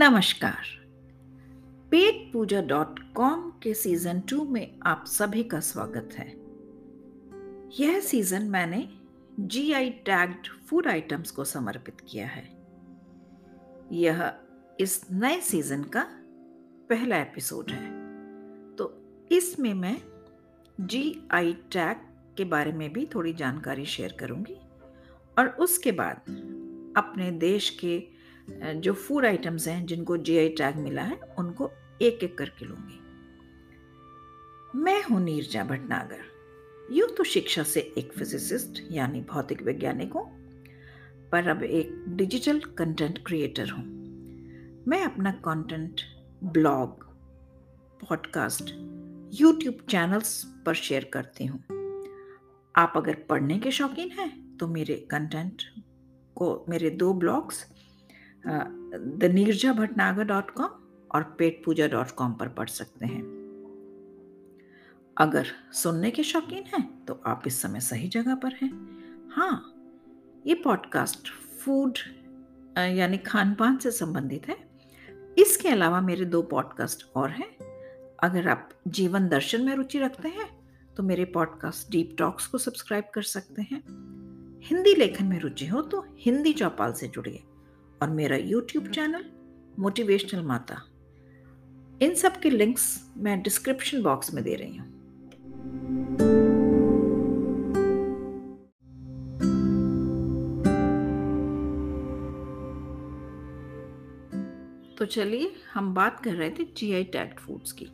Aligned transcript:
नमस्कार। 0.00 0.64
Pet 1.90 2.32
Pooja 2.32 2.62
dot 2.62 3.12
com 3.12 3.50
के 3.50 3.74
season 3.74 4.20
two 4.20 4.44
में 4.44 4.78
आप 4.86 5.04
सभी 5.06 5.44
का 5.44 5.60
स्वागत 5.60 6.08
है। 6.12 6.26
यह 7.80 8.00
सीज़न 8.00 8.42
मैंने 8.42 8.88
G 9.40 9.72
I 9.72 9.90
tagged 9.90 10.66
food 10.66 10.86
items 10.86 11.30
को 11.30 11.44
समर्पित 11.44 11.96
किया 12.08 12.26
है। 12.26 12.48
यह 13.92 14.32
इस 14.80 15.06
नए 15.12 15.40
सीज़न 15.40 15.82
का 15.82 16.06
पहला 16.88 17.16
एपिसोड 17.16 17.70
है। 17.70 17.90
तो 18.76 19.02
इसमें 19.32 19.74
मैं 19.74 20.02
जी 20.80 21.22
आई 21.30 21.52
टैग 21.52 21.96
के 22.36 22.44
बारे 22.44 22.72
में 22.72 22.92
भी 22.92 23.08
थोड़ी 23.14 23.32
जानकारी 23.32 23.84
शेयर 23.84 24.16
करूँगी 24.20 24.56
और 25.38 25.48
उसके 25.48 25.92
बाद 25.92 26.16
अपने 26.96 27.30
देश 27.30 27.70
के 27.70 28.17
जो 28.76 28.92
फ़ूड 28.92 29.26
आइटम्स 29.26 29.68
हैं, 29.68 29.84
जिनको 29.86 30.16
जीआई 30.18 30.48
टैग 30.58 30.76
मिला 30.76 31.02
है, 31.02 31.18
उनको 31.38 31.70
एक 32.02 32.22
एक 32.24 32.36
करके 32.38 32.66
लूँगी। 32.66 33.00
मैं 34.74 35.02
हूँ 35.04 35.20
नीरजा 35.20 35.64
भटनागर। 35.64 36.24
यूँ 36.90 37.08
तो 37.08 37.24
शिक्षा 37.24 37.62
से 37.62 37.80
एक 37.98 38.12
फिजिसिस्ट 38.12 38.82
यानी 38.92 39.20
भौतिक 39.30 39.62
वैज्ञानिक 39.62 40.12
हूँ, 40.12 40.24
पर 41.32 41.48
अब 41.48 41.62
एक 41.62 42.04
डिजिटल 42.08 42.60
कंटेंट 42.78 43.18
क्रिएटर 43.26 43.70
हूँ। 43.70 43.84
मैं 44.88 45.02
अपना 45.04 45.30
content 45.44 46.00
blog 46.44 47.04
podcast 48.00 48.70
YouTube 49.32 49.78
channels 49.90 50.42
पर 50.66 50.74
शेयर 50.76 51.10
करती 51.12 51.46
हूँ। 51.46 51.60
आप 52.74 52.92
अगर 52.96 53.14
पढ़ने 53.28 53.58
के 53.58 53.70
शौकीन 53.70 54.10
हैं 54.10 54.56
तो 54.56 54.66
मेरे 54.68 54.94
कंटेंट 55.10 55.62
को, 56.36 56.64
मेरे 56.68 56.90
दो 56.92 57.12
blogs 57.14 57.64
the 58.44 59.30
Neerja 59.32 59.72
Bhatnagar 59.72 60.24
dot 60.24 60.50
com 60.50 60.70
और 61.10 61.22
पेट 61.38 61.62
पूजा 61.64 61.86
डॉट 61.86 62.10
कॉम 62.10 62.32
पर 62.32 62.48
पढ़ 62.48 62.68
सकते 62.68 63.06
हैं। 63.06 63.22
अगर 65.16 65.46
सुनने 65.72 66.10
के 66.10 66.22
शौकीन 66.22 66.64
हैं 66.66 67.04
तो 67.06 67.20
आप 67.26 67.42
इस 67.46 67.60
समय 67.62 67.80
सही 67.80 68.08
जगह 68.08 68.34
पर 68.34 68.54
हैं। 68.54 68.70
हाँ 69.32 69.74
ये 70.46 70.54
पॉडकास्ट 70.54 71.28
फ़ूड 71.60 71.98
यानी 72.78 73.18
खान 73.18 73.54
पान 73.54 73.76
से 73.76 73.90
संबंधित 73.90 74.48
है। 74.48 74.56
इसके 75.38 75.68
अलावा 75.68 76.00
मेरे 76.00 76.24
दो 76.24 76.42
पॉडकास्ट 76.42 77.04
और 77.16 77.30
हैं। 77.30 77.48
अगर 78.22 78.48
आप 78.48 78.68
जीवन 78.88 79.28
दर्शन 79.28 79.64
में 79.64 79.74
रुचि 79.74 79.98
रखते 79.98 80.28
हैं 80.28 80.48
तो 80.96 81.02
मेरे 81.02 81.24
पॉडकास्ट 81.24 81.90
डीप 81.90 82.14
टॉक्स 82.18 82.46
को 82.46 82.58
सब्सक्राइब 82.58 83.04
कर 83.14 83.22
सकते 83.22 83.62
हैं। 83.62 83.82
हिंदी 84.64 84.94
लेखन 84.94 85.24
में 85.24 85.38
रुचि 85.40 85.66
हो 85.66 85.82
तो 85.82 86.04
हिंदी 86.18 86.52
चौपाल 86.52 86.92
से 86.92 87.08
जुड़िए। 87.08 87.42
और 88.02 88.10
मेरा 88.10 88.36
यूट्यूब 88.36 88.86
चैनल 88.88 89.24
मोटिवेशनल 89.78 90.42
माता 90.42 90.82
इन 92.02 92.14
सब 92.14 92.40
के 92.40 92.50
लिंक्स 92.50 92.84
मैं 93.16 93.40
डिस्क्रिप्शन 93.42 94.02
बॉक्स 94.02 94.34
में 94.34 94.44
दे 94.44 94.54
रही 94.54 94.76
हूँ। 94.76 94.96
तो 104.98 105.04
चलिए, 105.04 105.50
हम 105.74 105.92
बात 105.94 106.20
कर 106.20 106.34
रहे 106.34 106.50
थे 106.50 106.64
जीआई 106.76 107.04
टैग 107.04 107.38
फूड्स 107.38 107.72
की। 107.72 107.86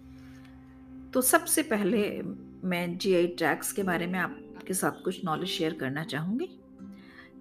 तो 1.14 1.20
सबसे 1.20 1.62
पहले 1.62 2.22
मैं 2.68 2.96
जीआई 2.98 3.26
टैग्स 3.38 3.72
के 3.72 3.82
बारे 3.82 4.06
में 4.06 4.18
आपके 4.18 4.74
साथ 4.74 5.02
कुछ 5.04 5.24
नॉलेज 5.24 5.48
शेयर 5.48 5.74
करना 5.74 6.04
चाहूँगी। 6.04 6.48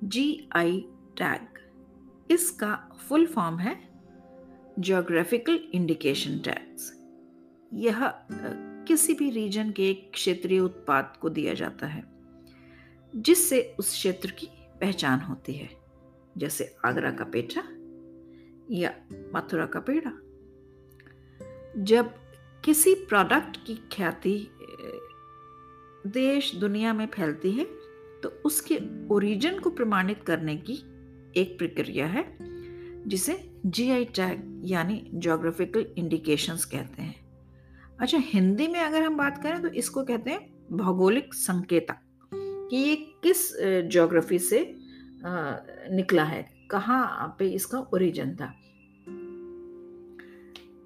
जी 0.04 0.50
आई 0.56 0.80
टैग 1.18 1.53
इसका 2.30 2.76
फुल 3.00 3.26
फॉर्म 3.26 3.58
है 3.60 3.76
जियोग्राफिकल 4.80 5.60
इंडिकेशन 5.74 6.38
टैक्स 6.40 6.92
यह 7.72 8.00
किसी 8.88 9.14
भी 9.14 9.30
रीजन 9.30 9.72
के 9.72 9.94
क्षेत्रीय 9.94 10.60
उत्पाद 10.60 11.14
को 11.22 11.30
दिया 11.30 11.54
जाता 11.54 11.88
है, 11.88 12.04
जिससे 13.14 13.62
उस 13.80 13.90
क्षेत्र 13.90 14.32
की 14.32 14.48
पहचान 14.82 15.20
होती 15.20 15.54
है, 15.54 15.70
जैसे 16.38 16.76
आगरा 16.86 17.12
का 17.12 17.24
पेठा 17.26 17.64
या 18.72 18.94
मथुरा 19.36 19.66
का 19.66 19.80
पेड़ा। 19.80 20.12
जब 21.84 22.14
किसी 22.64 22.94
प्रोडक्ट 22.96 23.58
की 23.68 23.76
ख्याति 23.92 24.36
देश, 26.08 26.56
दुनिया 26.56 26.94
में 26.94 27.06
फैलती 27.08 27.52
है 27.52 27.66
तो 28.22 28.30
उसके 28.46 28.80
ओरिजिन 29.10 29.60
को 29.60 29.70
प्रमाणित 29.70 30.24
करने 30.24 30.56
की 30.58 30.82
एक 31.38 31.58
प्रक्रिया 31.58 32.06
है, 32.08 32.26
जिसे 33.08 33.38
जीआई 33.66 34.06
टैग 34.16 34.62
यानी 34.66 35.02
जोग्राफिकल 35.16 35.86
इंडिकेशंस 35.98 36.66
कहते 36.66 37.02
हैं। 37.02 37.16
अच्छा 38.00 38.18
हिंदी 38.24 38.68
में 38.68 38.80
अगर 38.80 39.02
हम 39.02 39.18
बात 39.18 39.42
करें 39.44 39.62
तो 39.62 39.68
इसको 39.70 40.04
कहते 40.04 40.32
हैं 40.32 40.78
भौगोलिक 40.78 41.34
संकेता 41.34 42.00
कि 42.32 42.78
ये 42.78 42.96
किस 43.24 43.52
जोग्राफी 43.88 44.40
से 44.40 44.60
निकला 45.26 46.24
है, 46.24 46.46
कहाँ 46.72 47.36
पे 47.40 47.48
इसका 47.50 47.80
ओरिजिन 47.94 48.36
था। 48.36 48.54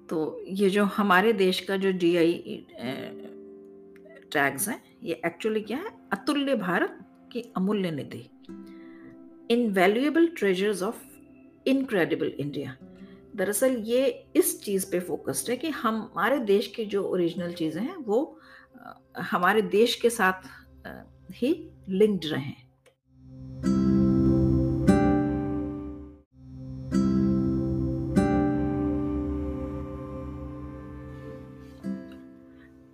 तो 0.08 0.44
ये 0.48 0.68
जो 0.70 0.84
हमारे 0.86 1.32
देश 1.34 1.60
का 1.60 1.76
जो 1.76 1.92
जीआई 1.94 2.66
टैग्स 4.32 4.68
हैं, 4.68 4.82
ये 5.02 5.20
एक्चुअली 5.26 5.60
क्या 5.60 5.78
है? 5.78 5.90
अतुल्य 6.12 6.54
भारत 6.56 6.98
की 7.32 7.40
अमूल्य 7.56 7.90
निधि। 7.90 8.28
Invaluable 9.50 10.26
treasures 10.38 10.82
of 10.82 11.02
incredible 11.66 12.32
India 12.38 12.76
दरअसल 13.36 13.76
ये 13.86 14.06
इस 14.36 14.60
चीज़ 14.62 14.90
पे 14.90 15.00
फोकस्ड 15.00 15.50
है 15.50 15.56
कि 15.56 15.68
हमारे 15.68 16.38
देश 16.38 16.66
की 16.66 16.84
जो 16.84 17.02
ओरिजिनल 17.04 17.52
चीज़ें 17.52 17.82
हैं, 17.82 17.96
वो 17.96 18.38
हमारे 19.30 19.62
देश 19.62 19.94
के 19.94 20.10
साथ 20.10 20.48
ही 21.32 21.52
लिंक्ड 21.88 22.26
रहें। 22.26 22.54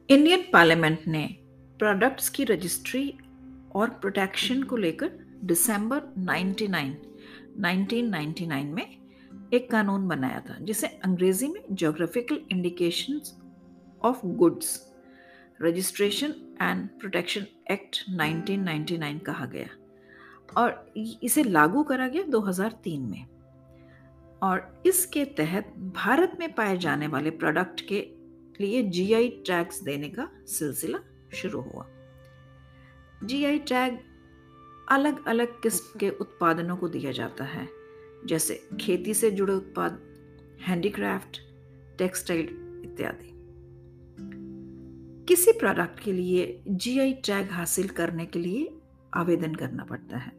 इंडियन 0.08 0.44
पार्लियामेंट 0.52 1.06
ने 1.06 1.26
प्रोडक्ट्स 1.78 2.28
की 2.28 2.44
रजिस्ट्री 2.44 3.12
और 3.74 3.90
प्रोटेक्शन 3.90 4.62
को 4.62 4.76
लेकर 4.76 5.23
दिसंबर 5.44 6.02
99 6.18 6.92
1999 7.60 8.64
में 8.64 8.86
एक 9.52 9.70
कानून 9.70 10.08
बनाया 10.08 10.40
था, 10.40 10.56
जिसे 10.60 10.86
अंग्रेज़ी 10.86 11.48
में 11.48 11.60
geographical 11.72 12.40
indication 12.52 13.20
of 14.02 14.26
goods 14.26 14.94
registration 15.62 16.34
and 16.62 16.88
protection 16.88 17.46
act 17.70 18.04
1999 18.10 19.18
कहा 19.18 19.46
गया 19.46 19.68
और 20.56 20.92
इसे 21.22 21.42
लागू 21.42 21.82
करा 21.82 22.08
गया 22.08 22.22
2003 22.22 23.00
में। 23.00 23.26
और 24.42 24.82
इसके 24.86 25.24
तहत 25.24 25.74
भारत 25.78 26.36
में 26.40 26.52
पाए 26.52 26.76
जाने 26.78 27.06
वाले 27.06 27.30
प्रोडक्ट 27.30 27.80
के 27.80 28.00
लिए 28.60 28.82
जीआई 28.82 29.28
टैग्स 29.28 29.82
देने 29.82 30.08
का 30.08 30.28
सिलसिला 30.46 30.98
शुरू 31.34 31.60
हुआ। 31.60 31.86
जीआई 33.24 33.58
टैग 33.58 33.98
अलग 34.88 35.26
अलग 35.26 35.60
किस्म 35.60 35.98
के 35.98 36.10
उत्पादनों 36.10 36.76
को 36.76 36.88
दिया 36.88 37.12
जाता 37.12 37.44
है 37.44 37.68
जैसे 38.26 38.68
खेती 38.80 39.14
से 39.14 39.30
जुड़े 39.30 39.54
उत्पाद 39.54 40.00
हैंडीक्राफ्ट 40.62 41.38
टेक्सटाइल 41.98 42.44
इत्यादि। 42.84 43.30
किसी 45.28 45.52
प्रोडक्ट 45.52 46.00
के 46.00 46.12
लिए 46.12 46.62
जीआई 46.68 47.12
टैग 47.12 47.50
हासिल 47.50 47.88
करने 47.88 48.26
के 48.26 48.38
लिए 48.38 48.76
आवेदन 49.14 49.54
करना 49.54 49.84
पड़ता 49.84 50.16
है। 50.16 50.32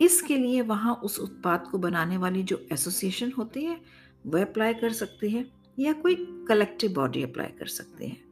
इसके 0.00 0.36
लिए 0.36 0.62
वहाँ 0.62 0.94
उस 0.94 1.18
उत्पाद 1.18 1.68
को 1.72 1.78
बनाने 1.78 2.16
वाली 2.16 2.42
जो 2.42 2.66
एसोसिएशन 2.72 3.32
होती 3.32 3.64
है 3.64 3.80
वह 4.26 4.44
अप्लाई 4.44 4.74
कर 4.74 4.92
सकती 4.92 5.30
है 5.30 5.46
या 5.78 5.92
कोई 5.92 6.44
कलेक्टिव 6.48 6.92
बॉडी 6.92 7.22
अप्लाई 7.22 7.46
कर 7.46 7.66
सकती 7.66 8.08
है। 8.08 8.31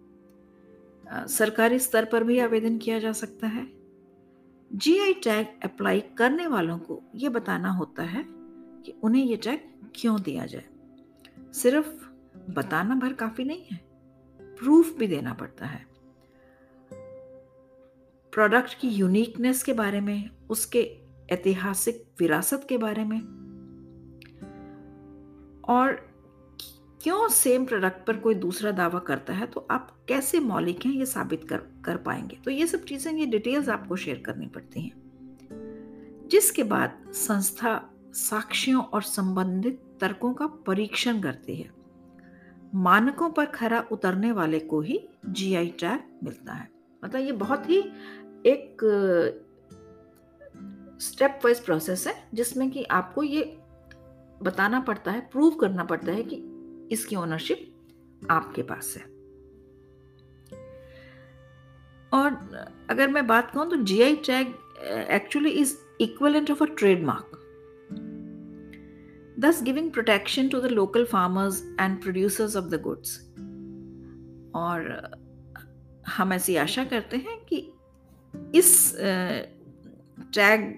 सरकारी 1.13 1.79
स्तर 1.79 2.05
पर 2.05 2.25
भी 2.25 2.39
आवेदन 2.39 2.79
किया 2.79 2.99
जा 2.99 3.13
सकता 3.13 3.47
है। 3.47 3.67
जीआई 4.73 5.13
टैग 5.13 5.47
अप्लाई 5.65 6.01
करने 6.01 6.47
वालों 6.47 6.79
को 6.79 7.03
ये 7.15 7.29
बताना 7.29 7.71
होता 7.71 8.03
है 8.03 8.25
कि 8.83 9.01
उन्हें 9.03 9.25
ये 9.25 9.37
टैग 9.37 9.61
क्यों 9.95 10.23
दिया 10.23 10.47
जाए। 10.47 10.65
सिर्फ़ 11.53 12.05
बताना 12.51 12.95
भर 12.95 13.13
काफ़ी 13.13 13.45
नहीं 13.45 13.65
है 13.73 13.81
प्रूफ 14.43 14.99
भी 14.99 15.07
देना 15.07 15.35
पड़ता 15.35 15.67
है। 15.67 15.87
प्रोडक्ट 18.33 18.81
की 18.81 18.89
यूनिकनेस 18.89 19.63
के 19.63 19.73
बारे 19.73 20.01
में, 20.01 20.31
उसके 20.51 20.99
ऐतिहासिक 21.31 22.13
विरासत 22.21 22.67
के 22.69 22.79
बारे 22.79 23.05
में। 23.05 23.21
और 25.69 26.10
क्यों 27.03 27.29
सेम 27.29 27.65
प्रोडक्ट 27.65 28.07
पर 28.07 28.17
कोई 28.17 28.35
दूसरा 28.35 28.71
दावा 28.71 28.99
करता 28.99 29.33
है? 29.33 29.47
तो 29.47 29.67
आप 29.71 29.97
कैसे 30.09 30.41
मौलिक 30.41 30.87
हैं 30.87 30.93
ये 30.93 31.07
साबित 31.07 31.45
कर 31.49 31.57
कर 31.85 31.97
पाएँगे। 31.97 32.37
तो 32.37 32.51
ये 32.51 32.67
सब 32.67 32.85
चीज़ें, 32.85 33.13
ये 33.13 33.27
डिटेल्स 33.27 33.69
आपको 33.69 33.97
शेयर 33.97 34.23
करनी 34.27 34.47
पड़ती 34.47 34.81
हैं। 34.81 36.29
जिसके 36.31 36.63
बाद 36.63 37.13
संस्था 37.13 37.91
साक्ष्यों 38.13 38.83
और 38.83 39.03
संबंधित 39.03 39.83
तर्कों 40.01 40.35
का 40.35 40.47
परीक्षण 40.47 41.21
करती 41.21 41.57
है। 41.57 41.71
मानकों 42.75 43.31
पर 43.31 43.45
खरा 43.45 43.85
उतरने 43.93 44.33
वाले 44.33 44.59
को 44.59 44.81
ही 44.81 45.09
जीआई 45.27 45.69
टैग 45.69 46.01
मिलता 46.25 46.53
है। 46.53 46.69
मतलब 47.05 47.21
ये 47.21 47.33
बहुत 47.33 47.71
ही 47.71 47.79
एक 48.47 48.77
स्टेप 51.01 51.41
वाइज 51.45 51.61
प्रोसेस 51.61 52.07
है, 52.07 52.15
जिसमें 52.35 52.71
कि 52.71 52.85
आपको 52.85 53.23
ये 53.23 53.59
बताना 54.43 54.81
पड़ता 54.81 55.11
है 55.11 55.21
प्रूव 55.21 55.55
करना 55.55 55.85
पड़ता 55.85 56.13
है 56.13 56.23
कि 56.23 56.50
इसकी 56.91 57.17
ओनरशिप 57.17 58.29
आपके 58.31 58.63
पास 58.63 58.95
है 58.97 59.09
और 62.13 62.33
अगर 62.91 63.09
मैं 63.09 63.27
बात 63.27 63.51
कहूँ 63.51 63.69
तो 63.71 63.77
GI 63.83 64.17
tag 64.27 64.55
actually 65.11 65.51
is 65.51 65.77
equivalent 66.01 66.51
of 66.51 66.63
a 66.63 66.67
trademark 66.79 67.37
thus 69.37 69.63
giving 69.63 69.91
protection 69.91 70.51
to 70.51 70.61
the 70.61 70.69
local 70.69 71.07
farmers 71.07 71.63
and 71.79 72.01
producers 72.01 72.55
of 72.55 72.71
the 72.71 72.79
goods. 72.79 73.19
और 74.55 74.81
हम 76.09 76.33
ऐसी 76.33 76.57
आशा 76.57 76.85
करते 76.85 77.17
हैं 77.17 77.39
कि 77.45 77.59
इस 78.59 78.95
टैग 80.35 80.75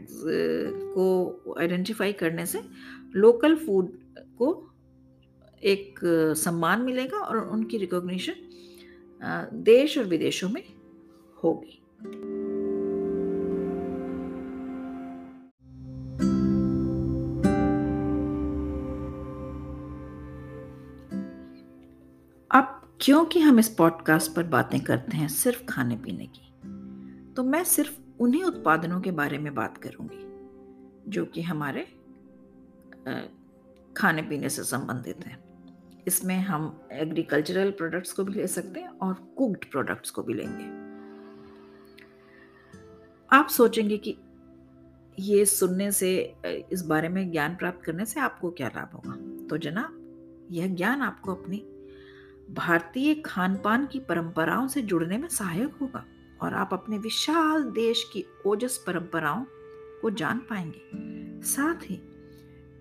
को 0.94 1.55
आइडेंटिफाई 1.61 2.12
करने 2.12 2.47
से 2.47 2.62
लोकल 3.17 3.56
फ़ूड 3.56 3.91
को 4.38 4.53
एक 5.62 6.00
सम्मान 6.37 6.82
मिलेगा 6.82 7.19
और 7.19 7.37
उनकी 7.38 7.79
रिकॉग्निशन 7.79 8.35
देश 9.62 9.99
और 9.99 10.05
विदेशों 10.05 10.49
में 10.49 10.62
होगी। 11.44 11.79
अब 22.50 22.81
क्योंकि 23.00 23.41
हम 23.41 23.59
इस 23.59 23.69
पॉडकास्ट 23.69 24.35
पर 24.37 24.43
बातें 24.49 24.81
करते 24.81 25.17
हैं 25.17 25.29
सिर्फ़ 25.29 25.64
खाने 25.64 25.97
पीने 25.97 26.26
की 26.26 26.50
तो 27.35 27.43
मैं 27.44 27.62
सिर्फ़ 27.64 27.99
उन्हीं 28.20 28.43
उत्पादनों 28.44 29.00
के 29.00 29.11
बारे 29.11 29.38
में 29.38 29.55
बात 29.55 29.76
करूँगी, 29.76 30.25
जो 31.11 31.25
कि 31.25 31.43
हमारे 31.43 31.87
खाने 33.97 34.23
पीने 34.23 34.49
से 34.49 34.62
संबंधित 34.64 35.26
हैं। 35.26 35.38
इसमें 36.06 36.38
हम 36.38 36.88
एग्रीकल्चरल 36.93 37.70
प्रोडक्ट्स 37.70 38.12
को 38.12 38.25
भी 38.25 38.32
ले 38.32 38.46
सकते 38.46 38.81
हैं 38.81 38.88
और 38.88 39.14
कुक्ड 39.14 39.64
प्रोडक्ट्स 39.64 40.10
को 40.10 40.22
भी 40.22 40.34
लेंगे। 40.34 40.64
आप 43.37 43.49
सोचेंगे 43.49 43.99
कि 43.99 44.16
ये 45.19 45.44
सुनने 45.44 45.93
से, 45.93 46.34
इस 46.72 46.82
बारे 46.82 47.08
में 47.08 47.31
ज्ञान 47.31 47.56
प्राप्त 47.56 47.84
करने 47.84 48.06
से 48.06 48.20
आपको 48.20 48.50
क्या 48.50 48.69
लाभ 48.69 48.90
होगा? 48.94 49.46
तो 49.46 49.58
जनाब, 49.58 49.99
यह 50.50 50.75
ज्ञान 50.75 51.02
आपको 51.02 51.34
अपनी 51.34 51.56
भारतीय 52.50 53.14
खान 53.14 53.56
पान 53.56 53.87
की 53.87 53.99
परंपराओं 54.00 54.69
से 54.69 54.82
जुड़ने 54.82 55.19
में 55.19 55.28
सहायक 55.28 55.75
होगा 55.75 56.04
और 56.43 56.54
आप 56.54 56.70
अपने 56.72 56.99
विशाल 56.99 57.64
देश 57.64 58.10
की 58.12 58.25
ओजस 58.46 58.84
परंपराओं 58.87 59.44
को 60.02 60.10
जान 60.10 60.38
पाएँगे। 60.38 60.88
साथ 61.43 61.90
ही 61.90 62.00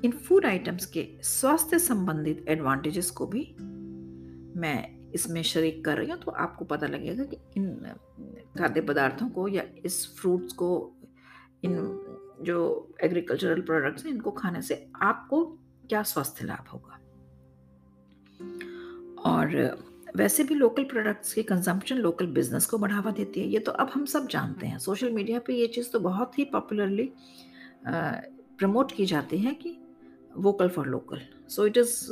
इन 0.06 0.12
फ़ूड 0.12 0.46
आइटम्स 0.46 0.86
के 0.86 1.08
स्वास्थ्य 1.22 1.80
संबंधित 1.80 2.46
एडवांटेजेस 2.48 3.10
को 3.12 3.28
भी 3.28 3.56
मैं 4.60 5.12
इसमें 5.12 5.42
शरीक 5.44 5.86
कर 5.86 5.98
रही 5.98 6.10
हूँ 6.10 6.20
तो 6.20 6.32
आपको 6.32 6.66
पता 6.66 6.88
लगेगा 6.88 7.24
कि 7.24 7.38
इन, 7.58 7.94
खाद्य 8.58 8.82
पदार्थों 8.82 9.30
को 9.30 9.48
या 9.48 9.64
इस 9.86 10.16
फ्रूट्स 10.18 10.54
को, 10.54 10.96
इन 11.64 11.76
जो 12.42 12.96
एग्रीकल्चरल 13.04 13.62
प्रोडक्ट्स 13.62 14.06
हैं, 14.06 14.12
इनको 14.12 14.32
खाने 14.32 14.62
से 14.62 14.92
आपको 15.02 15.46
क्या 15.90 16.04
स्वास्थ्य 16.04 16.46
लाभ 16.46 16.68
होगा? 16.68 16.98
और 19.26 19.78
वैसे 20.16 20.44
भी 20.44 20.56
लोकल 20.56 20.84
प्रोडक्ट्स 20.84 21.34
की 21.34 21.44
कंजम्पशन 21.44 21.96
लोकल 21.96 22.26
बिज़नेस 22.26 22.66
को 22.66 22.78
बढ़ावा 22.78 23.12
देती 23.12 23.40
है। 23.40 23.48
ये 23.48 23.60
तो 23.60 23.72
अब 23.72 23.90
हम 23.94 24.06
सब 24.06 24.28
जानते 24.28 24.68
हैं। 24.68 24.80
सोशल 24.80 25.12
मीडिया 25.12 25.40
पे 25.40 25.54
ये 25.54 25.68
चीज़ 25.68 25.92
तो 25.92 26.00
बहुत 26.00 26.40
ही 26.40 26.46
पॉपुलरली 26.46 27.12
प्रमोट 27.88 28.92
की 28.92 29.06
जाती 29.06 29.38
है 29.38 29.54
कि 29.54 29.78
vocal 30.38 30.70
for 30.70 30.88
local 30.88 31.22
so 31.50 31.66
it 31.66 31.78
is 31.78 32.08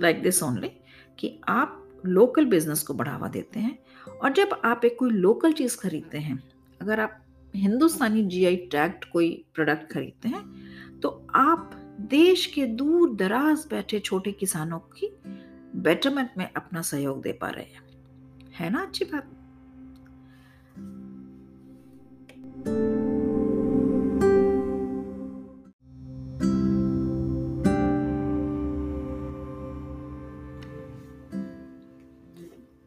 like 0.00 0.22
this 0.22 0.42
only 0.42 0.70
कि 1.18 1.40
आप 1.48 1.78
लोकल 2.06 2.44
बिज़नेस 2.44 2.82
को 2.82 2.94
बढ़ावा 2.94 3.28
देते 3.28 3.60
हैं 3.60 3.78
और 4.22 4.32
जब 4.32 4.60
आप 4.64 4.84
एक 4.84 4.98
कोई 4.98 5.10
लोकल 5.10 5.52
चीज़ 5.52 5.76
खरीदते 5.76 6.18
हैं, 6.18 6.42
अगर 6.82 7.00
आप 7.00 7.18
हिंदुस्तानी 7.54 8.22
जीआई 8.26 8.56
टैग्ड 8.56 9.04
कोई 9.04 9.44
प्रोडक्ट 9.54 9.92
खरीदते 9.92 10.28
हैं 10.28 11.00
तो 11.00 11.08
आप 11.34 11.70
देश 12.00 12.46
के 12.46 12.66
दूर 12.66 13.14
दराज 13.16 13.66
बैठे 13.70 13.98
छोटे 14.00 14.32
किसानों 14.32 14.78
की 14.78 15.14
बेटरमेंट 15.76 16.30
में 16.38 16.50
अपना 16.56 16.82
सहयोग 16.82 17.22
दे 17.22 17.32
पा 17.32 17.48
रहे 17.48 17.64
हैं। 17.64 17.82
है 18.54 18.70
ना? 18.70 18.82
अच्छी 18.82 19.04
बात। 19.04 19.30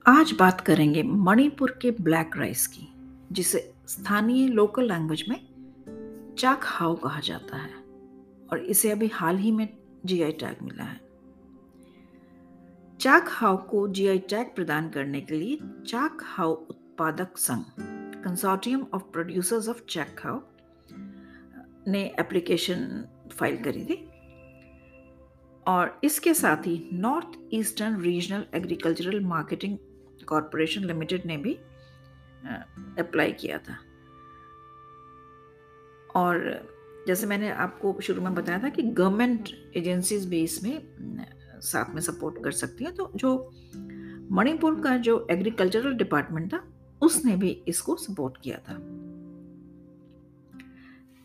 आज 0.07 0.31
बात 0.31 0.59
करेंगे 0.61 1.01
मणिपुर 1.03 1.71
के 1.81 1.91
ब्लैक 1.91 2.35
राइस 2.37 2.65
की, 2.67 2.87
जिसे 3.31 3.59
स्थानीय 3.87 4.47
लोकल 4.47 4.87
लैंग्वेज 4.87 5.23
में 5.29 6.35
चाक 6.39 6.63
हाउ 6.63 6.95
कहा 6.95 7.19
जाता 7.19 7.57
है, 7.57 7.71
और 8.51 8.59
इसे 8.59 8.91
अभी 8.91 9.07
हाल 9.13 9.37
ही 9.37 9.51
में 9.51 9.67
जीआई 10.05 10.31
टैग 10.31 10.61
मिला 10.63 10.83
है। 10.83 10.99
चाक 12.99 13.29
हाउ 13.29 13.57
को 13.67 13.87
जीआई 13.87 14.19
टैग 14.29 14.53
प्रदान 14.55 14.89
करने 14.89 15.21
के 15.21 15.35
लिए 15.35 15.57
चाक 15.87 16.21
हाउ 16.25 16.53
उत्पादक 16.53 17.37
संघ 17.37 17.63
consortium 18.23 18.85
of 18.93 19.03
producers 19.13 19.69
of 19.69 19.81
Chak 19.89 20.21
Hao 20.23 20.39
ने 21.87 22.03
एप्लीकेशन 22.19 23.03
फ़ाइल 23.31 23.57
करी 23.63 23.85
थी। 23.85 24.03
और 25.65 25.99
इसके 26.03 26.33
साथ 26.33 26.67
ही 26.67 26.89
north 26.93 27.37
eastern 27.53 27.99
regional 28.01 28.45
agricultural 28.55 29.19
marketing 29.25 29.77
corporation 30.25 30.83
limited 30.83 31.25
ने 31.25 31.37
भी 31.37 31.53
अप्लाई 32.99 33.31
किया 33.31 33.57
था। 33.59 33.77
और 36.15 36.35
जैसे 37.07 37.27
मैंने 37.27 37.49
आपको 37.51 37.95
शुरू 38.01 38.21
में 38.21 38.33
बताया 38.35 38.59
था 38.59 38.69
कि 38.69 38.83
गवर्नमेंट 38.83 39.49
एजेंसीज 39.77 40.25
भी 40.29 40.41
इसमें 40.43 40.75
साथ 41.61 41.93
में 41.95 42.01
सपोर्ट 42.01 42.43
कर 42.43 42.51
सकती 42.51 42.83
हैं 42.83 42.93
तो 42.95 43.11
जो 43.15 43.37
मणिपुर 44.31 44.79
का 44.81 44.95
जो 44.97 45.25
एग्रीकल्चरल 45.31 45.93
डिपार्टमेंट 45.93 46.53
था, 46.53 46.63
उसने 47.01 47.35
भी 47.35 47.49
इसको 47.67 47.95
सपोर्ट 47.95 48.37
किया 48.43 48.57
था। 48.59 48.75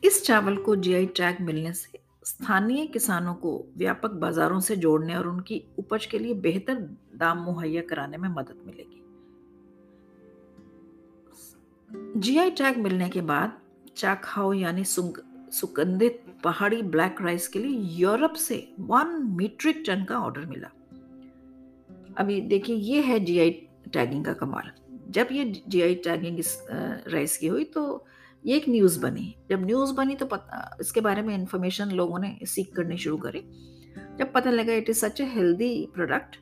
इस 0.02 0.24
चावल 0.26 0.56
को 0.56 0.76
जीआई 0.76 1.06
टैग 1.06 1.40
मिलने 1.40 1.72
से 1.72 1.98
स्थानीय 2.24 2.86
किसानों 2.86 3.34
को 3.34 3.52
व्यापक 3.76 4.10
बाजारों 4.20 4.60
से 4.60 4.76
जोड़ने 4.76 5.14
और 5.14 5.28
उनकी 5.28 5.62
उपज 5.78 6.06
के 6.06 6.18
लिए 6.18 6.34
बेहतर 6.40 6.74
दाम 7.16 7.38
मुहैया 7.38 7.82
कराने 7.82 8.16
में 8.16 8.28
मदद 8.28 8.62
मिलेगी। 8.66 8.99
जीआई 11.90 12.50
टैग 12.50 12.76
मिलने 12.78 13.08
के 13.08 13.20
बाद, 13.20 13.52
चाखाओ 13.96 14.52
यानी 14.52 14.84
सुगंधित 14.84 16.22
पहाड़ी 16.44 16.82
ब्लैक 16.82 17.22
राइस 17.22 17.48
के 17.48 17.58
लिए 17.58 17.78
यूरोप 17.98 18.32
से 18.32 18.56
वन 18.80 19.08
मीट्रिक 19.36 19.82
टन 19.86 20.04
का 20.04 20.18
ऑर्डर 20.18 20.44
मिला। 20.46 20.68
अभी 22.18 22.40
देखिए, 22.40 22.76
ये 22.76 23.00
है 23.02 23.18
जीआई 23.20 23.50
टैगिंग 23.92 24.24
का 24.24 24.32
कमाल। 24.32 24.70
जब 25.10 25.28
ये 25.32 25.44
जीआई 25.68 25.94
टैगिंग 25.94 26.38
इस 26.38 26.56
राइस 26.70 27.36
की 27.38 27.46
हुई 27.46 27.64
तो 27.64 28.04
ये 28.44 28.56
एक 28.56 28.68
न्यूज़ 28.68 29.00
बनी। 29.00 29.34
जब 29.50 29.64
न्यूज़ 29.66 29.92
बनी 29.94 30.14
तो 30.14 30.26
पता, 30.26 30.76
इसके 30.80 31.00
बारे 31.00 31.22
में 31.22 31.34
इंफॉर्मेशन 31.34 31.90
लोगों 31.92 32.18
ने 32.18 32.38
सीख 32.44 32.72
करनी 32.76 32.96
शुरू 32.96 33.16
करी। 33.16 33.40
जब 34.18 34.32
पता 34.32 34.50
लगा 34.50 34.72
it 34.72 34.90
is 34.90 34.98
such 34.98 35.20
a 35.20 35.24
healthy 35.24 35.88
product 35.94 36.36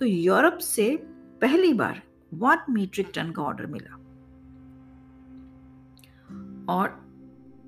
तो 0.00 0.06
यूरोप 0.06 0.58
से 0.58 0.96
पहली 1.40 1.72
बार 1.74 2.02
वन 2.34 2.64
मीट्रिक 2.70 3.12
टन 3.14 3.30
का 3.30 3.42
ऑर्डर 3.42 3.66
मिला। 3.66 4.00
और 6.68 7.02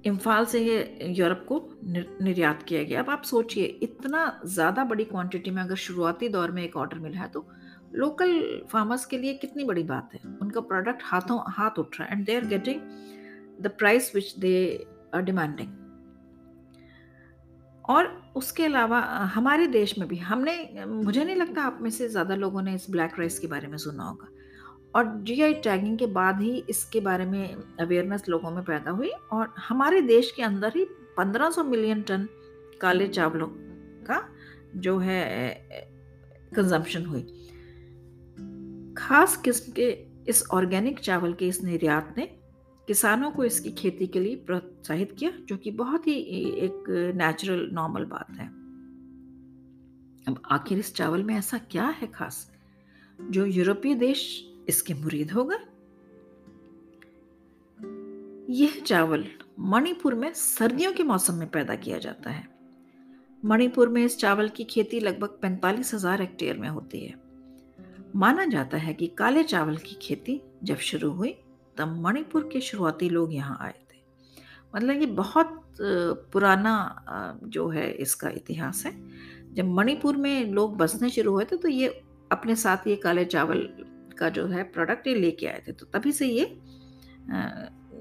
इम्फाल 0.06 0.44
से 0.46 0.60
ये 0.60 1.12
यूरोप 1.18 1.44
को 1.48 1.58
निर्यात 1.84 2.62
किया 2.62 2.82
गया। 2.82 3.00
अब 3.02 3.10
आप 3.10 3.22
सोचिए, 3.24 3.64
इतना 3.82 4.40
ज़्यादा 4.46 4.84
बड़ी 4.84 5.04
क्वांटिटी 5.04 5.50
में 5.50 5.62
अगर 5.62 5.74
शुरुआती 5.76 6.28
दौर 6.28 6.50
में 6.50 6.62
एक 6.62 6.76
ऑर्डर 6.76 6.98
मिला 6.98 7.20
है 7.20 7.28
तो 7.28 7.46
लोकल 7.94 8.40
फार्मर्स 8.70 9.04
के 9.06 9.18
लिए 9.18 9.34
कितनी 9.34 9.64
बड़ी 9.64 9.82
बात 9.84 10.14
है? 10.14 10.20
उनका 10.42 10.60
प्रोडक्ट 10.62 11.02
हाथों, 11.04 11.40
हाथ 11.48 11.78
उठ 11.78 12.00
रहा 12.00 12.08
है 12.08 12.16
and 12.16 12.24
they 12.26 12.36
are 12.36 12.46
getting 12.46 12.80
the 13.60 13.70
price 13.78 14.14
which 14.14 14.34
they 14.38 14.54
are 15.14 15.22
demanding 15.22 15.68
और 17.84 18.06
उसके 18.36 18.64
अलावा, 18.64 19.00
हमारे 19.34 19.66
देश 19.68 19.98
में 19.98 20.08
भी, 20.08 20.16
हमने, 20.18 20.84
मुझे 20.86 21.24
नहीं 21.24 21.36
लगता 21.36 21.62
आप 21.62 21.78
में 21.82 21.90
से 21.90 22.08
ज़्यादा 22.08 22.34
लोगों 22.34 22.62
ने 22.62 22.74
इस 22.74 22.86
ब्लैक 22.90 23.18
राइस 23.18 23.38
के 23.38 23.46
बारे 23.46 23.68
में 23.68 23.76
सुना 23.78 24.04
होगा। 24.04 24.28
और 24.96 25.20
जीआई 25.22 25.54
टैगिंग 25.54 25.98
के 25.98 26.06
बाद 26.06 26.40
ही 26.40 26.64
इसके 26.68 27.00
बारे 27.00 27.24
में 27.26 27.54
अवेयरनेस 27.80 28.28
लोगों 28.28 28.50
में 28.50 28.64
पैदा 28.64 28.90
हुई 28.90 29.10
और 29.32 29.54
हमारे 29.58 30.00
देश 30.00 30.32
के 30.36 30.42
अंदर 30.42 30.72
ही 30.76 30.84
1500 31.18 31.64
मिलियन 31.64 32.02
टन 32.02 32.28
काले 32.80 33.08
चावलों 33.08 33.46
का 34.06 34.22
जो 34.76 34.98
है 34.98 35.68
कंजम्पशन 36.54 37.04
हुई। 37.06 37.22
खास 38.98 39.36
किस्म 39.36 39.72
के 39.72 39.90
इस 40.28 40.44
ऑर्गेनिक 40.50 40.98
चावल 40.98 41.32
के 41.32 41.48
इस 41.48 41.62
निर्यात 41.64 42.14
ने 42.18 42.26
किसानों 42.88 43.30
को 43.30 43.44
इसकी 43.44 43.70
खेती 43.70 44.06
के 44.06 44.20
लिए 44.20 44.36
प्रोत्साहित 44.36 45.12
किया, 45.18 45.30
जो 45.30 45.56
कि 45.56 45.70
बहुत 45.70 46.06
ही 46.06 46.14
एक 46.56 46.84
नेचुरल 47.16 47.68
नॉर्मल 47.72 48.04
बात 48.04 48.30
है। 48.30 48.46
अब 50.28 50.42
आखिर 50.50 50.78
इस 50.78 50.94
चावल 50.94 51.22
में 51.22 51.34
ऐसा 51.34 51.58
क्या 51.58 51.86
है 51.86 52.06
खास? 52.06 52.52
जो 53.20 53.46
यूरोपीय 53.46 53.94
देश 53.94 54.52
इसके 54.68 54.94
मुरीद 54.94 55.30
हो 55.30 55.44
गए 55.44 55.58
यह 58.52 58.80
चावल 58.86 59.24
मणिपुर 59.60 60.14
में 60.14 60.32
सर्दियों 60.34 60.92
के 60.92 61.02
मौसम 61.02 61.34
में 61.34 61.48
पैदा 61.50 61.74
किया 61.74 61.98
जाता 61.98 62.30
है। 62.30 62.44
मणिपुर 63.42 63.88
में 63.88 64.04
इस 64.04 64.18
चावल 64.18 64.48
की 64.48 64.64
खेती 64.64 65.00
लगभग 65.00 65.38
पैंतालीस 65.42 65.92
हज़ार 65.94 66.20
हेक्टेयर 66.20 66.58
में 66.58 66.68
होती 66.68 67.00
है। 67.00 67.14
माना 68.16 68.44
जाता 68.46 68.76
है 68.76 68.94
कि 68.94 69.06
काले 69.18 69.42
चावल 69.44 69.76
की 69.76 69.96
खेती 70.02 70.40
जब 70.64 70.76
शुरू 70.80 71.10
हुई, 71.10 71.32
तब 71.76 71.96
मणिपुर 72.04 72.48
के 72.52 72.60
शुरुआती 72.60 73.08
लोग 73.08 73.34
यहाँ 73.34 73.58
आए 73.60 73.72
थे। 73.72 74.00
मतलब 74.74 75.00
ये 75.00 75.06
बहुत 75.06 75.62
पुराना 76.32 77.42
जो 77.44 77.68
है 77.68 77.90
इसका 77.92 78.28
इतिहास 78.30 78.84
है। 78.86 78.92
जब 79.54 79.68
मणिपुर 79.70 80.16
में 80.16 80.52
लोग 80.52 80.76
बसने 80.76 81.10
शुरू 81.10 81.32
हुए 81.32 81.44
थे 81.44 81.56
तो 81.56 81.68
ये 81.68 81.88
अपने 82.32 82.56
साथ 82.56 82.86
ये 82.86 82.96
काले 82.96 83.24
चावल 83.24 83.68
का 84.18 84.28
जो 84.28 84.46
है 84.46 84.62
प्रोडक्ट 84.72 85.06
ये 85.06 85.14
लेके 85.14 85.46
आए 85.46 85.62
थे 85.68 85.72
तो 85.72 85.86
तभी 85.86 86.12
से 86.12 86.26
ये 86.26 86.44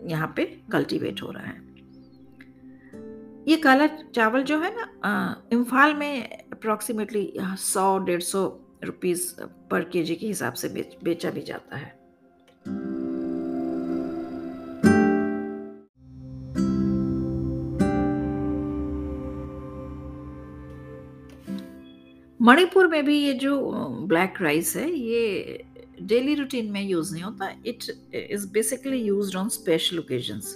यहाँ 0.09 0.33
पे 0.35 0.45
कल्टीवेट 0.71 1.21
हो 1.23 1.31
रहा 1.31 1.43
है। 1.43 1.63
ये 3.47 3.55
काला 3.57 3.87
चावल 3.87 4.43
जो 4.43 4.59
है 4.59 4.73
ना 4.75 4.85
इम्फाल 5.53 5.93
में 5.93 6.23
अप्रॉक्सीमेटली 6.27 7.31
सौ 7.41 7.97
डेढ़ 8.05 8.21
सौ 8.21 8.45
रुपीज़ 8.83 9.31
पर 9.71 9.83
केजी 9.83 10.15
के 10.15 10.27
हिसाब 10.27 10.53
से 10.53 10.69
बेच, 10.69 10.97
बेचा 11.03 11.29
भी 11.31 11.41
जाता 11.41 11.77
है। 11.77 11.93
मणिपुर 22.39 22.87
में 22.87 23.03
भी 23.05 23.17
ये 23.17 23.33
जो 23.33 23.59
ब्लैक 24.07 24.41
राइस 24.41 24.75
है 24.75 24.89
ये 24.91 25.63
डेली 26.05 26.35
रूटीन 26.35 26.71
में 26.71 26.81
यूज़ 26.81 27.13
नहीं 27.13 27.23
होता। 27.23 27.49
It 27.65 27.83
is 28.31 28.47
basically 28.51 28.97
use 28.97 29.35
on 29.37 29.49
special 29.49 29.99
occasions 29.99 30.55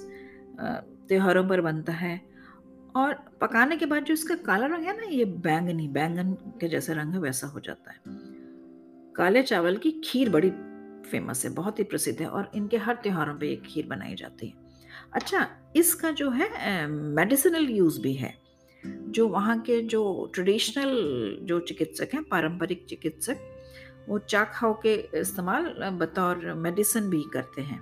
त्योहारों 1.08 1.48
पर 1.50 1.62
बनता 1.62 1.94
है। 1.94 2.20
और 2.96 3.13
पकाने 3.41 3.77
के 3.77 3.86
बाद 3.86 4.03
जो 4.03 4.13
इसका 4.13 4.36
काला 4.36 4.65
रंग 4.65 4.84
है 4.84 4.96
ना, 4.98 5.03
ये 5.03 5.25
बैंगनी, 5.25 5.88
बैंगन 5.88 6.32
के 6.62 6.68
जैसा 6.68 6.94
रंग 6.94 7.13
है, 7.13 7.20
वैसा 7.20 7.48
हो 7.48 7.60
जाता 7.60 7.91
है। 7.91 8.00
काले 9.15 9.44
चावल 9.44 9.77
की 9.77 9.91
खीर 10.06 10.29
बड़ी 10.29 10.50
फ़ेमस 11.12 11.46
है, 11.46 11.51
बहुत 11.53 11.79
ही 11.79 11.84
प्रसिद्ध 11.84 12.20
है 12.20 12.27
और 12.27 12.51
इनके 12.56 12.77
हर 12.77 12.96
त्योहारों 12.96 13.36
पे 13.36 13.48
ये 13.48 13.56
खीर 13.56 13.88
बनाई 13.88 14.15
जाती 14.15 14.48
है। 14.48 14.53
अच्छा 15.13 15.48
इसका 15.75 16.12
जो 16.12 16.29
है 16.29 16.88
मेडिसिनल 16.88 17.70
यूज़ 17.70 18.01
भी 18.01 18.13
है। 18.13 18.34
जो 18.84 19.27
वहाँ 19.27 19.60
के 19.60 19.82
जो 19.82 20.32
ट्रेडिशनल 20.34 21.38
जो 21.41 21.60
चिकित्सक 21.60 22.10
हैं, 22.13 22.24
पारंपरिक 22.24 22.86
चिकित्सक 22.89 23.38
वो 24.10 24.18
चाखाओ 24.20 24.74
के 24.82 24.94
इस्तेमाल 25.20 25.89
बतौर 26.00 26.54
मेडिसिन 26.56 27.10
भी 27.10 27.24
करते 27.34 27.62
हैं। 27.62 27.82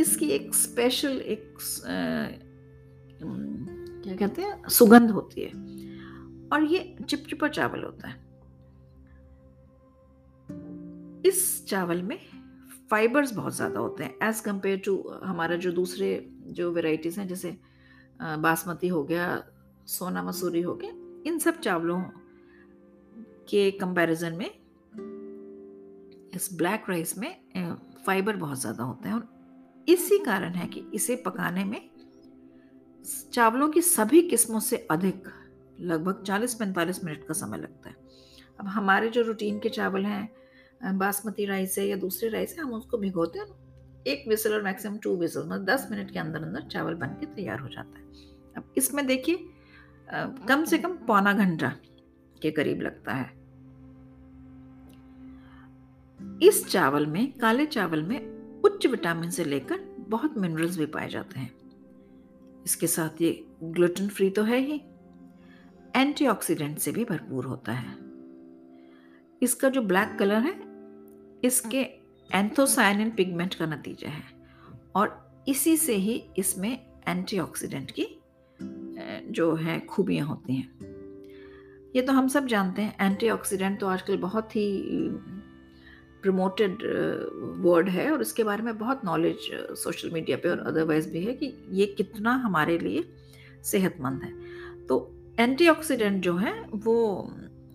इसकी 0.00 0.28
एक 0.30 0.54
स्पेशल 0.54 1.20
एक 1.20 1.58
क्या 4.04 4.16
कहते 4.16 4.42
हैं, 4.42 4.68
सुगंध 4.68 5.10
होती 5.10 5.40
है। 5.40 5.50
और 6.48 6.62
ये 6.64 6.96
चिपचिपा 7.00 7.48
चावल 7.48 7.82
होता 7.82 8.08
है। 8.08 8.20
इस 11.26 11.66
चावल 11.68 12.02
में 12.02 12.18
फाइबर्स 12.90 13.32
बहुत 13.32 13.54
ज़्यादा 13.56 13.80
होते 13.80 14.04
हैं 14.04 14.28
एज़ 14.28 14.42
कंपेयर 14.42 14.78
टू 14.78 14.96
हमारा 15.24 15.56
जो 15.56 15.72
दूसरे 15.72 16.08
जो 16.48 16.70
वेराइटीज़ 16.72 17.20
हैं, 17.20 17.26
जैसे 17.28 17.56
बासमती 18.22 18.88
हो 18.88 19.02
गया, 19.04 19.44
सोना 19.88 20.22
मसूरी 20.22 20.60
हो 20.62 20.74
गया, 20.74 20.90
इन 21.26 21.38
सब 21.38 21.60
चावलों 21.60 22.02
के 23.48 23.70
कंपैरिजन 23.70 24.32
में, 24.32 24.50
इस 26.34 26.48
ब्लैक 26.52 26.84
राइस 26.88 27.16
में 27.18 27.30
फाइबर 28.06 28.36
बहुत 28.36 28.60
ज़्यादा 28.60 28.84
होता 28.84 29.08
है 29.08 29.14
और 29.14 29.28
इसी 29.88 30.18
कारण 30.18 30.54
है 30.54 30.66
कि 30.66 30.84
इसे 30.94 31.16
पकाने 31.16 31.64
में 31.64 31.80
चावलों 33.32 33.68
की 33.68 33.80
सभी 33.82 34.22
किस्मों 34.22 34.60
से 34.60 34.76
अधिक 34.90 35.28
लगभग 35.80 36.22
40-45 36.24 37.04
मिनट 37.04 37.26
का 37.28 37.34
समय 37.34 37.58
लगता 37.58 37.88
है। 37.88 37.96
अब 38.60 38.66
हमारे 38.68 39.08
जो 39.08 39.22
रूटीन 39.22 39.58
के 39.58 39.68
चावल 39.68 40.04
हैं 40.06 40.98
बासमती 40.98 41.44
राइस 41.46 41.78
है 41.78 41.86
या 41.86 41.96
दूसरे 41.96 42.28
राइस 42.28 42.54
है, 42.58 42.62
हम 42.64 42.72
उसको 42.72 42.98
भिगोते 42.98 43.38
हैं 43.38 43.46
एक 44.06 44.24
विसल 44.28 44.54
और 44.54 44.62
मैक्सिमम 44.62 44.96
टू 44.98 45.16
विसल 45.16 45.40
मतलब 45.42 45.64
दस 45.64 45.86
मिनट 45.90 46.10
के 46.10 46.18
अंदर 46.18 46.42
अंदर 46.42 46.68
चावल 46.68 46.94
बन 46.94 47.16
के 47.20 47.26
तैयार 47.26 47.60
हो 47.60 47.68
जाता 47.68 47.98
है। 47.98 48.04
अब 48.56 48.72
इसमें 48.76 49.06
देखिए 49.06 49.48
कम 50.48 50.64
से 50.64 50.78
कम 50.78 50.96
पौना 51.06 51.32
घंटा 51.34 51.72
के 52.42 52.50
करीब 52.50 52.80
लगता 52.80 53.14
है। 53.14 53.30
इस 56.42 56.66
चावल 56.68 57.06
में, 57.06 57.32
काले 57.32 57.66
चावल 57.66 58.02
में 58.02 58.60
उच्च 58.62 58.86
विटामिन 58.86 59.30
से 59.30 59.44
लेकर 59.44 59.80
बहुत 60.08 60.38
मिनरल्स 60.38 60.78
भी 60.78 60.86
पाए 60.86 61.08
जाते 61.08 61.40
हैं। 61.40 61.52
इसके 62.64 62.86
साथ 62.86 63.22
ये 63.22 63.32
ग्लूटेन 63.62 64.08
फ्री 64.08 64.30
तो 64.30 64.42
है 64.42 64.58
ही। 64.58 64.80
एंटीऑक्सीडेंट 65.96 66.78
से 66.78 66.92
भी 66.92 67.04
भरपूर 67.04 67.44
होता 67.44 67.72
है। 67.72 67.96
इसका 69.42 69.68
जो 69.68 69.82
ब्लैक 69.82 70.16
कलर 70.18 70.40
है, 70.40 70.54
इसके 71.44 71.80
एंथोसायनिन 72.30 73.10
पिगमेंट 73.10 73.54
का 73.54 73.66
नतीजा 73.66 74.10
है 74.10 74.22
और 74.94 75.44
इसी 75.48 75.76
से 75.76 75.94
ही 75.94 76.22
इसमें 76.38 76.72
एंटीऑक्सीडेंट 77.08 77.90
की 77.90 78.06
जो 79.32 79.54
है 79.54 79.78
खूबियाँ 79.80 80.26
होती 80.26 80.56
हैं। 80.56 80.91
ये 81.96 82.02
तो 82.02 82.12
हम 82.12 82.28
सब 82.28 82.46
जानते 82.46 82.82
हैं 82.82 82.96
एंटीऑक्सीडेंट 83.00 83.80
तो 83.80 83.86
आजकल 83.86 84.16
बहुत 84.16 84.56
ही 84.56 84.82
प्रमोटेड 86.22 86.78
वर्ड 87.56 87.88
है 87.88 88.12
और 88.12 88.20
इसके 88.20 88.44
बारे 88.44 88.62
में 88.62 88.78
बहुत 88.78 89.04
नॉलेज 89.04 89.36
सोशल 89.70 90.10
मीडिया 90.10 90.36
पे 90.36 90.48
और 90.48 90.58
अदरवाइज़ 90.58 91.10
भी 91.10 91.24
है 91.24 91.34
कि 91.34 91.54
ये 91.70 91.86
कितना 91.86 92.32
हमारे 92.32 92.78
लिए 92.78 93.04
सेहतमंद 93.64 94.22
है। 94.22 94.32
तो 94.86 95.14
एंटीऑक्सीडेंट 95.38 96.22
जो 96.22 96.36
है, 96.36 96.68
वो 96.74 97.30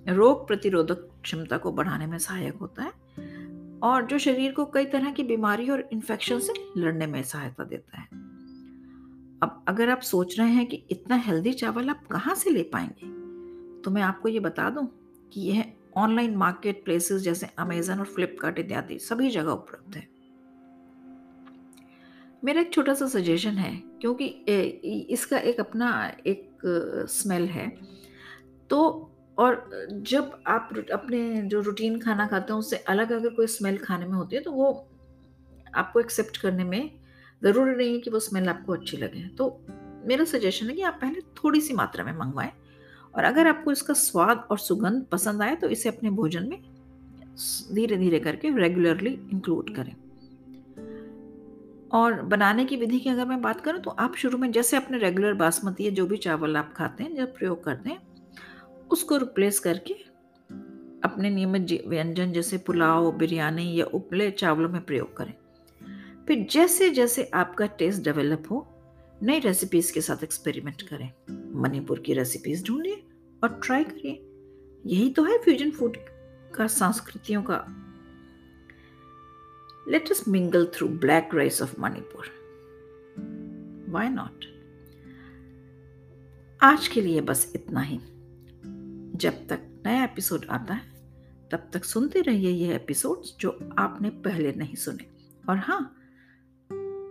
रोग 0.07 0.47
प्रतिरोधक 0.47 1.09
क्षमता 1.23 1.57
को 1.57 1.71
बढ़ाने 1.71 2.07
में 2.07 2.17
सहायक 2.17 2.55
होता 2.55 2.83
है 2.83 2.91
और 3.79 4.05
जो 4.05 4.17
शरीर 4.17 4.51
को 4.51 4.65
कई 4.65 4.85
तरह 4.85 5.11
की 5.11 5.23
बीमारी 5.23 5.69
और 5.69 5.89
इन्फेक्शन 5.93 6.39
से 6.39 6.53
लड़ने 6.77 7.07
में 7.07 7.23
सहायता 7.23 7.63
देता 7.63 7.97
है। 7.97 8.07
अब 9.43 9.65
अगर 9.67 9.89
आप 9.89 10.01
सोच 10.01 10.39
रहे 10.39 10.49
हैं 10.49 10.65
कि 10.65 10.83
इतना 10.91 11.15
हेल्दी 11.15 11.53
चावल 11.53 11.89
आप 11.89 12.07
कहाँ 12.07 12.35
से 12.35 12.49
ले 12.49 12.63
पाएँगे? 12.63 13.16
तो 13.85 13.91
मैं 13.91 14.01
आपको 14.01 14.29
ये 14.29 14.39
बता 14.39 14.69
दूँ 14.69 14.87
कि 15.31 15.41
यह 15.41 15.65
ऑनलाइन 15.97 16.35
मार्केट 16.35 16.83
प्लेसेस 16.85 17.21
जैसे 17.21 17.47
अमेजन 17.59 17.99
और 17.99 18.05
फ्लिपकार्ट 18.05 18.59
इत्यादि 18.59 18.97
सभी 18.99 19.29
जगह 19.29 19.51
उपलब्ध 19.51 19.95
है। 19.95 20.07
मेरा 22.43 22.61
एक 22.61 22.73
छोटा 22.73 22.93
सा 22.93 23.07
सजेशन 23.09 23.57
है, 23.57 23.71
क्योंकि 24.01 24.25
इसका 25.09 25.37
एक 25.39 25.59
अपना 25.59 25.89
एक 26.27 26.61
स्मेल 27.09 27.45
है। 27.47 27.67
तो 28.69 29.11
और 29.37 29.69
जब 30.07 30.31
आप 30.47 30.69
अपने 30.93 31.41
जो 31.41 31.59
रूटीन 31.61 31.99
खाना 31.99 32.27
खाते 32.27 32.53
हैं, 32.53 32.59
उससे 32.59 32.77
अलग 32.77 33.11
अगर 33.11 33.29
कोई 33.29 33.47
स्मेल 33.47 33.77
खाने 33.77 34.05
में 34.05 34.13
होती 34.13 34.35
है 34.35 34.41
तो 34.41 34.51
वो 34.51 34.71
आपको 35.75 35.99
एक्सेप्ट 35.99 36.37
करने 36.37 36.63
में 36.63 36.91
ज़रूरी 37.41 37.75
नहीं 37.75 37.93
है 37.93 37.99
कि 37.99 38.09
वो 38.09 38.19
स्मेल 38.19 38.49
आपको 38.49 38.73
अच्छी 38.73 38.97
लगे। 38.97 39.27
तो 39.37 39.49
मेरा 40.05 40.23
सजेशन 40.25 40.69
है 40.69 40.75
कि 40.75 40.81
आप 40.81 40.97
पहले 41.01 41.21
थोड़ी 41.37 41.61
सी 41.61 41.73
मात्रा 41.73 42.05
में 42.05 42.13
मंगवाएँ 42.13 42.51
और 43.17 43.23
अगर 43.23 43.47
आपको 43.47 43.71
इसका 43.71 43.93
स्वाद 43.93 44.47
और 44.51 44.57
सुगंध 44.57 45.03
पसंद 45.03 45.41
आए 45.41 45.55
तो 45.55 45.69
इसे 45.69 45.89
अपने 45.89 46.09
भोजन 46.09 46.49
में 46.49 46.59
धीरे 47.73 47.97
धीरे 47.97 48.19
करके 48.19 48.49
रेगुलरली 48.49 49.09
इंक्लूड 49.09 49.75
करें। 49.75 49.95
और 51.91 52.21
बनाने 52.21 52.65
की 52.65 52.75
विधि 52.75 52.99
की 52.99 53.09
अगर 53.09 53.25
मैं 53.25 53.41
बात 53.41 53.61
करूँ 53.61 53.81
तो 53.81 53.91
आप 53.91 54.15
शुरू 54.15 54.37
में 54.37 54.51
जैसे 54.51 54.77
अपने 54.77 54.97
रेगुलर 54.97 55.33
बासमती 55.33 55.83
या 55.83 55.91
जो 55.91 56.05
भी 56.05 56.17
चावल 56.17 56.57
आप 56.57 56.73
खाते 56.73 57.03
हैं, 57.03 57.15
जब 57.15 57.35
प्रयोग 57.35 57.63
करते 57.63 57.89
हैं, 57.89 58.07
उसको 58.91 59.17
रिप्लेस 59.17 59.59
करके 59.59 59.93
अपने 61.03 61.29
नियमित 61.29 61.83
व्यंजन 61.87 62.31
जैसे 62.31 62.57
पुलाव, 62.57 63.11
बिरयानी 63.11 63.79
या 63.79 63.85
उपले 63.85 64.31
चावलों 64.31 64.69
में 64.69 64.81
प्रयोग 64.81 65.17
करें। 65.17 65.33
फिर 66.27 66.47
जैसे 66.51 66.89
जैसे 66.89 67.31
आपका 67.33 67.65
टेस्ट 67.65 68.03
डेवलप 68.03 68.43
हो, 68.51 68.67
नई 69.23 69.39
रेसिपीज़ 69.39 69.93
के 69.93 70.01
साथ 70.01 70.23
एक्सपेरिमेंट 70.23 70.81
करें। 70.81 71.11
मणिपुर 71.61 71.99
की 71.99 72.13
रेसिपीज़ 72.13 72.65
ढूंढिए। 72.65 73.06
और 73.43 73.61
ट्राई 73.63 73.83
करिए। 73.83 74.23
यही 74.85 75.09
तो 75.09 75.23
है 75.23 75.37
फ्यूजन 75.37 75.71
फ़ूड 75.71 75.97
का, 76.55 76.67
संस्कृतियों 76.67 77.43
का। 77.43 77.83
Let 79.87 80.11
us 80.11 80.27
mingle 80.27 80.65
through 80.65 80.87
black 80.87 81.29
rice 81.33 81.61
of 81.61 81.81
Manipur 81.81 82.25
why 83.89 84.09
not 84.09 84.45
आज 86.61 86.87
के 86.87 87.01
लिए 87.01 87.21
बस 87.21 87.51
इतना 87.55 87.81
ही। 87.81 87.97
जब 89.15 89.47
तक 89.47 89.83
नया 89.85 90.03
एपिसोड 90.03 90.45
आता 90.45 90.73
है, 90.73 90.93
तब 91.51 91.69
तक 91.73 91.83
सुनते 91.83 92.21
रहिए 92.21 92.49
यह 92.49 92.75
एपिसोड 92.75 93.21
जो 93.39 93.69
आपने 93.77 94.09
पहले 94.09 94.53
नहीं 94.53 94.75
सुने। 94.75 95.05
और 95.49 95.57
हाँ 95.57 95.97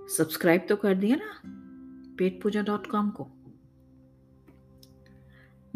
सब्सक्राइब 0.09 0.67
तो 0.69 0.77
कर 0.77 0.95
दिए 0.95 1.17
ना 1.17 1.41
पेट 2.19 2.43
पूजा 2.43 2.63
डॉट 2.63 2.87
कॉम 2.87 3.11
को। 3.11 3.29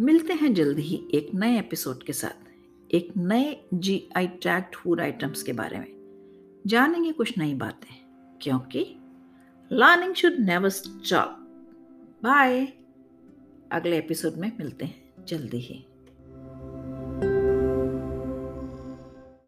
मिलते 0.01 0.33
हैं 0.33 0.55
जल्द 0.55 0.79
ही 0.79 1.09
एक 1.15 1.31
नए 1.35 1.59
एपिसोड 1.59 2.03
के 2.03 2.13
साथ। 2.13 2.49
एक 2.95 3.13
नए 3.17 3.57
G 3.75 4.09
I 4.17 4.27
tagged 4.27 4.77
food 4.77 5.01
items 5.01 5.43
के 5.43 5.53
बारे 5.53 5.79
में। 5.79 6.63
जानेंगे 6.67 7.13
कुछ 7.13 7.39
नई 7.39 7.55
बातें, 7.55 7.95
क्योंकि 8.43 8.97
learning 9.73 10.15
should 10.15 10.37
never 10.41 10.69
stop 10.69 11.37
bye 12.23 12.67
अगले 13.73 13.99
एपिसोड 13.99 14.35
में 14.35 14.53
मिलते 14.59 14.85
हैं 14.85 15.25
जल्दी 15.29 15.59
ही। 15.59 15.85